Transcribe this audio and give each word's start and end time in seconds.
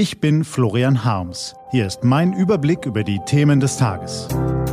Ich 0.00 0.18
bin 0.18 0.44
Florian 0.44 1.04
Harms. 1.04 1.54
Hier 1.72 1.86
ist 1.86 2.04
mein 2.04 2.32
Überblick 2.32 2.86
über 2.86 3.04
die 3.04 3.20
Themen 3.26 3.60
des 3.60 3.76
Tages. 3.76 4.28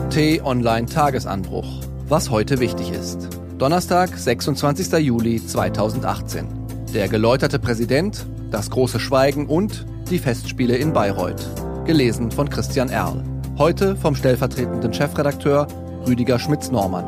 T-Online 0.09 0.85
Tagesanbruch. 0.85 1.81
Was 2.07 2.29
heute 2.29 2.61
wichtig 2.61 2.91
ist. 2.91 3.27
Donnerstag, 3.57 4.17
26. 4.17 4.89
Juli 4.99 5.45
2018. 5.45 6.47
Der 6.93 7.09
geläuterte 7.09 7.59
Präsident, 7.59 8.25
das 8.51 8.69
große 8.69 9.01
Schweigen 9.01 9.47
und 9.47 9.85
die 10.09 10.19
Festspiele 10.19 10.77
in 10.77 10.93
Bayreuth. 10.93 11.45
Gelesen 11.83 12.31
von 12.31 12.49
Christian 12.49 12.87
Erl. 12.87 13.21
Heute 13.57 13.97
vom 13.97 14.15
stellvertretenden 14.15 14.93
Chefredakteur 14.93 15.67
Rüdiger 16.07 16.39
Schmitz-Normann. 16.39 17.03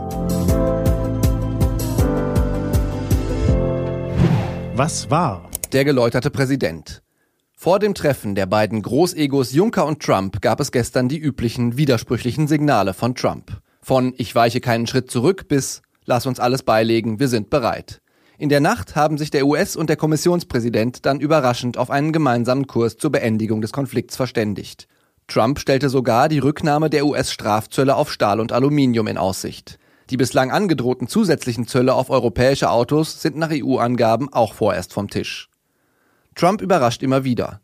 Was 4.76 5.10
war? 5.10 5.50
Der 5.72 5.86
geläuterte 5.86 6.30
Präsident. 6.30 7.02
Vor 7.62 7.80
dem 7.80 7.94
Treffen 7.94 8.36
der 8.36 8.46
beiden 8.46 8.82
Großegos 8.82 9.52
Juncker 9.52 9.86
und 9.86 10.02
Trump 10.02 10.42
gab 10.42 10.62
es 10.62 10.72
gestern 10.72 11.10
die 11.10 11.18
üblichen 11.18 11.76
widersprüchlichen 11.76 12.48
Signale 12.48 12.94
von 12.94 13.16
Trump. 13.16 13.60
Von 13.82 14.14
ich 14.16 14.34
weiche 14.34 14.62
keinen 14.62 14.88
Schritt 14.88 15.12
zurück 15.12 15.50
bis 15.50 15.82
lass 16.06 16.26
uns 16.26 16.40
alles 16.40 16.64
beilegen, 16.64 17.20
wir 17.20 17.28
sind 17.28 17.50
bereit. 17.50 18.00
In 18.38 18.48
der 18.48 18.62
Nacht 18.62 18.96
haben 18.96 19.18
sich 19.18 19.30
der 19.30 19.46
US- 19.46 19.76
und 19.76 19.90
der 19.90 19.98
Kommissionspräsident 19.98 21.06
dann 21.06 21.20
überraschend 21.20 21.78
auf 21.78 21.90
einen 21.90 22.14
gemeinsamen 22.14 22.66
Kurs 22.66 22.96
zur 22.96 23.12
Beendigung 23.12 23.60
des 23.60 23.74
Konflikts 23.74 24.16
verständigt. 24.16 24.88
Trump 25.28 25.60
stellte 25.60 25.90
sogar 25.90 26.30
die 26.30 26.40
Rücknahme 26.40 26.90
der 26.90 27.06
US-Strafzölle 27.06 27.98
auf 27.98 28.10
Stahl 28.10 28.40
und 28.40 28.54
Aluminium 28.54 29.08
in 29.08 29.18
Aussicht. 29.18 29.80
Die 30.12 30.18
bislang 30.18 30.50
angedrohten 30.50 31.10
zusätzlichen 31.10 31.68
Zölle 31.68 31.94
auf 31.94 32.10
europäische 32.10 32.70
Autos 32.70 33.22
sind 33.22 33.36
nach 33.36 33.52
EU-Angaben 33.52 34.32
auch 34.32 34.54
vorerst 34.54 34.94
vom 34.94 35.10
Tisch. 35.10 35.49
Trump 36.40 36.62
überrascht 36.62 37.04
immer 37.04 37.26
wieder. 37.26 37.60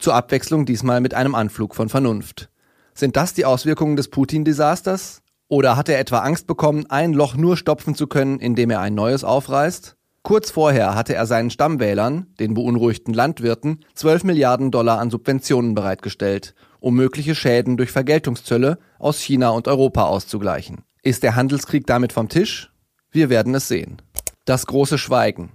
Zur 0.00 0.14
Abwechslung 0.14 0.66
diesmal 0.66 1.00
mit 1.00 1.14
einem 1.14 1.36
Anflug 1.36 1.76
von 1.76 1.88
Vernunft. 1.88 2.50
Sind 2.92 3.16
das 3.16 3.34
die 3.34 3.44
Auswirkungen 3.44 3.94
des 3.94 4.08
Putin-Desasters? 4.08 5.22
Oder 5.46 5.76
hat 5.76 5.88
er 5.88 6.00
etwa 6.00 6.18
Angst 6.18 6.48
bekommen, 6.48 6.86
ein 6.88 7.12
Loch 7.12 7.36
nur 7.36 7.56
stopfen 7.56 7.94
zu 7.94 8.08
können, 8.08 8.40
indem 8.40 8.70
er 8.70 8.80
ein 8.80 8.96
neues 8.96 9.22
aufreißt? 9.22 9.94
Kurz 10.22 10.50
vorher 10.50 10.96
hatte 10.96 11.14
er 11.14 11.24
seinen 11.26 11.50
Stammwählern, 11.50 12.26
den 12.40 12.54
beunruhigten 12.54 13.14
Landwirten, 13.14 13.84
12 13.94 14.24
Milliarden 14.24 14.72
Dollar 14.72 14.98
an 14.98 15.10
Subventionen 15.10 15.76
bereitgestellt, 15.76 16.56
um 16.80 16.96
mögliche 16.96 17.36
Schäden 17.36 17.76
durch 17.76 17.92
Vergeltungszölle 17.92 18.78
aus 18.98 19.20
China 19.20 19.50
und 19.50 19.68
Europa 19.68 20.02
auszugleichen. 20.02 20.82
Ist 21.04 21.22
der 21.22 21.36
Handelskrieg 21.36 21.86
damit 21.86 22.12
vom 22.12 22.28
Tisch? 22.28 22.72
Wir 23.12 23.30
werden 23.30 23.54
es 23.54 23.68
sehen. 23.68 24.02
Das 24.46 24.66
große 24.66 24.98
Schweigen. 24.98 25.52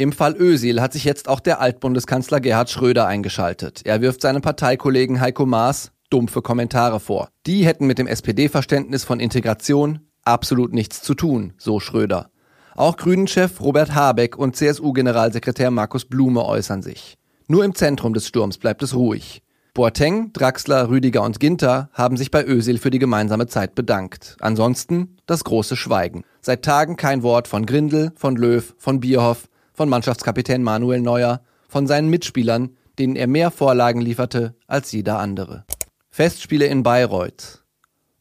Im 0.00 0.12
Fall 0.12 0.34
Ösil 0.34 0.80
hat 0.80 0.94
sich 0.94 1.04
jetzt 1.04 1.28
auch 1.28 1.40
der 1.40 1.60
Altbundeskanzler 1.60 2.40
Gerhard 2.40 2.70
Schröder 2.70 3.06
eingeschaltet. 3.06 3.82
Er 3.84 4.00
wirft 4.00 4.22
seinem 4.22 4.40
Parteikollegen 4.40 5.20
Heiko 5.20 5.44
Maas 5.44 5.92
dumpfe 6.08 6.40
Kommentare 6.40 7.00
vor. 7.00 7.28
Die 7.46 7.66
hätten 7.66 7.86
mit 7.86 7.98
dem 7.98 8.06
SPD-Verständnis 8.06 9.04
von 9.04 9.20
Integration 9.20 9.98
absolut 10.24 10.72
nichts 10.72 11.02
zu 11.02 11.12
tun, 11.12 11.52
so 11.58 11.80
Schröder. 11.80 12.30
Auch 12.76 12.96
Grünen-Chef 12.96 13.60
Robert 13.60 13.94
Habeck 13.94 14.38
und 14.38 14.56
CSU-Generalsekretär 14.56 15.70
Markus 15.70 16.06
Blume 16.06 16.46
äußern 16.46 16.80
sich. 16.80 17.18
Nur 17.46 17.66
im 17.66 17.74
Zentrum 17.74 18.14
des 18.14 18.26
Sturms 18.26 18.56
bleibt 18.56 18.82
es 18.82 18.94
ruhig. 18.94 19.42
Boateng, 19.74 20.32
Draxler, 20.32 20.88
Rüdiger 20.88 21.22
und 21.24 21.40
Ginter 21.40 21.90
haben 21.92 22.16
sich 22.16 22.30
bei 22.30 22.42
Ösil 22.42 22.78
für 22.78 22.90
die 22.90 22.98
gemeinsame 22.98 23.48
Zeit 23.48 23.74
bedankt. 23.74 24.38
Ansonsten 24.40 25.18
das 25.26 25.44
große 25.44 25.76
Schweigen. 25.76 26.24
Seit 26.40 26.64
Tagen 26.64 26.96
kein 26.96 27.22
Wort 27.22 27.48
von 27.48 27.66
Grindel, 27.66 28.12
von 28.16 28.36
Löw, 28.36 28.74
von 28.78 29.00
Bierhoff, 29.00 29.49
von 29.80 29.88
Mannschaftskapitän 29.88 30.62
Manuel 30.62 31.00
Neuer, 31.00 31.40
von 31.66 31.86
seinen 31.86 32.10
Mitspielern, 32.10 32.76
denen 32.98 33.16
er 33.16 33.26
mehr 33.26 33.50
Vorlagen 33.50 34.02
lieferte 34.02 34.54
als 34.66 34.92
jeder 34.92 35.18
andere. 35.18 35.64
Festspiele 36.10 36.66
in 36.66 36.82
Bayreuth. 36.82 37.64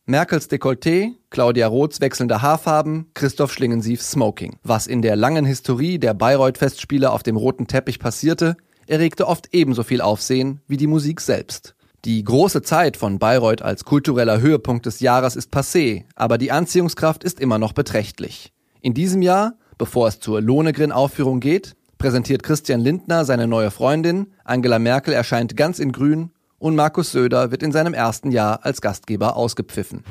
Merkels 0.06 0.50
Dekolleté, 0.50 1.16
Claudia 1.30 1.68
Roths 1.68 2.00
wechselnde 2.00 2.42
Haarfarben, 2.42 3.08
Christoph 3.14 3.52
Schlingensiefs 3.52 4.12
Smoking. 4.12 4.56
Was 4.64 4.88
in 4.88 5.02
der 5.02 5.18
langen 5.18 5.44
Historie 5.44 6.00
der 6.00 6.14
Bayreuth-Festspiele 6.14 7.12
auf 7.12 7.24
dem 7.24 7.36
roten 7.36 7.68
Teppich 7.68 8.00
passierte, 8.00 8.56
erregte 8.88 9.28
oft 9.28 9.50
ebenso 9.53 9.84
viel 9.84 10.00
Aufsehen 10.00 10.62
wie 10.69 10.78
die 10.78 10.88
Musik 10.88 11.19
selbst. 11.19 11.75
Die 12.06 12.24
große 12.24 12.62
Zeit 12.62 12.96
von 12.96 13.19
Bayreuth 13.19 13.64
als 13.64 13.84
kultureller 13.84 14.40
Höhepunkt 14.40 14.86
des 14.86 15.02
Jahres 15.02 15.36
ist 15.36 15.53
passé, 15.53 16.06
aber 16.16 16.38
die 16.38 16.53
Anziehungskraft 16.53 17.25
ist 17.25 17.42
immer 17.42 17.58
noch 17.58 17.74
beträchtlich. 17.74 18.53
In 18.80 18.94
diesem 18.94 19.22
Jahr, 19.22 19.56
bevor 19.79 20.07
es 20.07 20.19
zur 20.19 20.41
Lohegrin-Aufführung 20.41 21.40
geht, 21.40 21.75
präsentiert 21.97 22.44
Christian 22.44 22.81
Lindner 22.81 23.25
seine 23.25 23.47
neue 23.47 23.72
Freundin, 23.72 24.28
Angela 24.44 24.78
Merkel 24.78 25.13
erscheint 25.16 25.57
ganz 25.57 25.79
in 25.79 25.91
grün 25.91 26.29
und 26.59 26.75
Markus 26.75 27.12
Söder 27.12 27.50
wird 27.50 27.63
in 27.63 27.72
seinem 27.72 27.95
ersten 27.95 28.31
Jahr 28.31 28.63
als 28.63 28.81
Gastgeber 28.81 29.35
ausgepfiffen. 29.35 30.03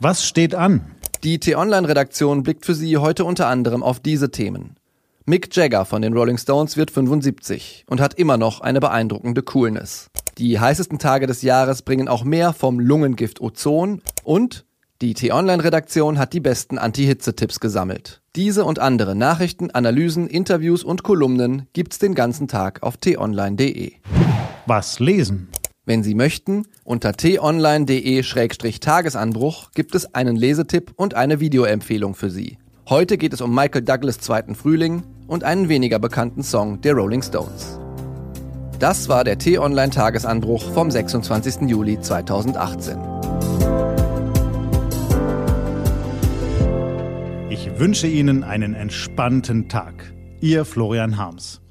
Was 0.00 0.26
steht 0.26 0.54
an? 0.54 0.82
Die 1.24 1.40
T-Online-Redaktion 1.40 2.42
blickt 2.42 2.66
für 2.66 2.74
Sie 2.74 2.98
heute 2.98 3.24
unter 3.24 3.46
anderem 3.46 3.82
auf 3.82 4.00
diese 4.00 4.30
Themen. 4.30 4.76
Mick 5.24 5.54
Jagger 5.56 5.84
von 5.84 6.02
den 6.02 6.12
Rolling 6.12 6.38
Stones 6.38 6.76
wird 6.76 6.90
75 6.90 7.84
und 7.88 8.00
hat 8.00 8.14
immer 8.14 8.36
noch 8.36 8.60
eine 8.60 8.80
beeindruckende 8.80 9.42
Coolness. 9.42 10.10
Die 10.38 10.60
heißesten 10.60 10.98
Tage 10.98 11.26
des 11.26 11.42
Jahres 11.42 11.82
bringen 11.82 12.08
auch 12.08 12.22
mehr 12.22 12.52
vom 12.52 12.78
Lungengift 12.78 13.40
Ozon 13.40 14.02
und 14.22 14.66
die 15.02 15.14
T-Online-Redaktion 15.14 16.18
hat 16.18 16.32
die 16.32 16.40
besten 16.40 16.78
Anti-Hitze-Tipps 16.78 17.60
gesammelt. 17.60 18.22
Diese 18.36 18.64
und 18.66 18.78
andere 18.78 19.16
Nachrichten, 19.16 19.70
Analysen, 19.70 20.28
Interviews 20.28 20.84
und 20.84 21.02
Kolumnen 21.02 21.68
gibt's 21.72 21.98
den 21.98 22.14
ganzen 22.14 22.48
Tag 22.48 22.82
auf 22.82 22.98
t-online.de. 22.98 23.92
Was 24.66 25.00
lesen? 25.00 25.48
Wenn 25.86 26.02
Sie 26.02 26.14
möchten, 26.14 26.66
unter 26.84 27.14
t-online.de-tagesanbruch 27.14 29.70
gibt 29.72 29.94
es 29.94 30.14
einen 30.14 30.36
Lesetipp 30.36 30.92
und 30.96 31.14
eine 31.14 31.40
Videoempfehlung 31.40 32.14
für 32.14 32.28
Sie. 32.28 32.58
Heute 32.90 33.16
geht 33.16 33.32
es 33.32 33.40
um 33.40 33.54
Michael 33.54 33.80
Douglas' 33.82 34.20
zweiten 34.20 34.54
Frühling 34.54 35.02
und 35.26 35.42
einen 35.42 35.70
weniger 35.70 35.98
bekannten 35.98 36.42
Song 36.42 36.82
der 36.82 36.92
Rolling 36.92 37.22
Stones. 37.22 37.78
Das 38.78 39.08
war 39.08 39.24
der 39.24 39.38
T-Online-Tagesanbruch 39.38 40.74
vom 40.74 40.90
26. 40.90 41.62
Juli 41.62 41.98
2018. 41.98 43.15
Ich 47.58 47.78
wünsche 47.78 48.06
Ihnen 48.06 48.44
einen 48.44 48.74
entspannten 48.74 49.66
Tag. 49.70 50.12
Ihr 50.42 50.66
Florian 50.66 51.16
Harms. 51.16 51.62